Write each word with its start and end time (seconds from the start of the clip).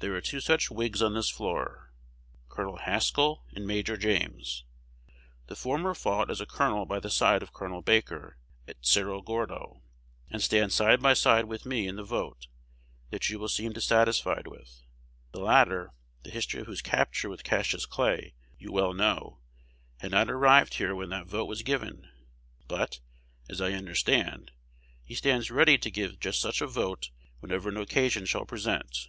There 0.00 0.14
are 0.16 0.22
two 0.22 0.40
such 0.40 0.70
Whigs 0.70 1.02
on 1.02 1.12
this 1.12 1.28
floor 1.28 1.92
(Col. 2.48 2.78
Haskell 2.78 3.44
and 3.54 3.66
Major 3.66 3.98
James). 3.98 4.64
The 5.48 5.54
former 5.54 5.92
fought 5.92 6.30
as 6.30 6.40
a 6.40 6.46
colonel 6.46 6.86
by 6.86 7.00
the 7.00 7.10
side 7.10 7.42
of 7.42 7.52
Col. 7.52 7.82
Baker, 7.82 8.38
at 8.66 8.78
Cerro 8.80 9.20
Gordo, 9.20 9.82
and 10.30 10.40
stands 10.42 10.74
side 10.74 11.02
by 11.02 11.12
side 11.12 11.44
with 11.44 11.66
me 11.66 11.86
in 11.86 11.96
the 11.96 12.02
vote 12.02 12.46
that 13.10 13.28
you 13.28 13.46
seem 13.46 13.74
dissatisfied 13.74 14.46
with. 14.46 14.80
The 15.32 15.40
latter, 15.40 15.92
the 16.22 16.30
history 16.30 16.60
of 16.62 16.66
whose 16.66 16.80
capture 16.80 17.28
with 17.28 17.44
Cassius 17.44 17.84
Clay 17.84 18.32
you 18.58 18.72
well 18.72 18.94
know, 18.94 19.42
had 19.98 20.12
not 20.12 20.30
arrived 20.30 20.72
here 20.72 20.94
when 20.94 21.10
that 21.10 21.26
vote 21.26 21.44
was 21.44 21.60
given; 21.60 22.08
but, 22.66 23.00
as 23.50 23.60
I 23.60 23.72
understand, 23.72 24.52
he 25.04 25.14
stands 25.14 25.50
ready 25.50 25.76
to 25.76 25.90
give 25.90 26.18
just 26.20 26.40
such 26.40 26.62
a 26.62 26.66
vote 26.66 27.10
whenever 27.40 27.68
an 27.68 27.76
occasion 27.76 28.24
shall 28.24 28.46
present. 28.46 29.08